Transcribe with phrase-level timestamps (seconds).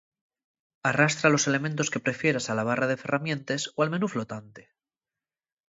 [0.81, 4.71] Arrastra los elementos que prefieras a la barra de ferramientes o al menú flotante.